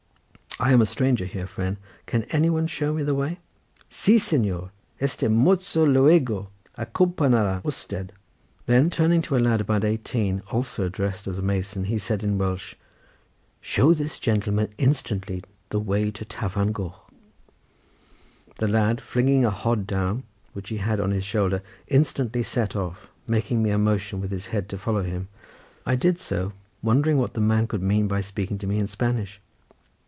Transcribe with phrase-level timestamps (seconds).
[0.59, 3.39] "I am a stranger here, friend, can anybody show me the way?"
[3.89, 4.69] "Si Señor!
[4.99, 8.11] este mozo luego acompañara usted."
[8.67, 12.21] Then turning to a lad of about eighteen, also dressed as a mason, he said
[12.21, 12.75] in Welsh:
[13.59, 17.11] "Show this gentleman instantly the way to Tafarn Goch."
[18.57, 20.21] The lad flinging a hod down,
[20.53, 24.47] which he had on his shoulder, instantly set off, making me a motion with his
[24.47, 25.27] head to follow him.
[25.87, 26.51] I did so,
[26.83, 29.39] wondering what the man could mean by speaking to me in Spanish.